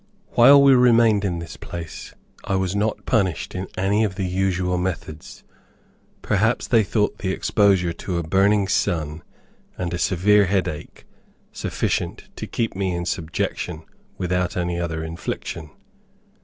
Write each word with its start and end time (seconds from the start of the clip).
While 0.31 0.63
we 0.63 0.73
remained 0.73 1.23
at 1.25 1.39
this 1.39 1.57
place 1.57 2.15
I 2.43 2.55
was 2.55 2.75
not 2.75 3.05
punished 3.05 3.53
in 3.53 3.67
any 3.77 4.03
of 4.03 4.15
the 4.15 4.25
usual 4.25 4.79
methods. 4.79 5.43
Perhaps 6.23 6.67
they 6.69 6.83
thought 6.83 7.19
the 7.19 7.29
exposure 7.31 7.93
to 7.93 8.17
a 8.17 8.23
burning 8.23 8.67
sun, 8.67 9.21
and 9.77 9.93
a 9.93 9.99
severe 9.99 10.47
headache, 10.47 11.05
sufficient 11.51 12.29
to 12.37 12.47
keep 12.47 12.75
me 12.75 12.95
in 12.95 13.05
subjection 13.05 13.83
without 14.17 14.57
any 14.57 14.79
other 14.79 15.03
infliction. 15.03 15.69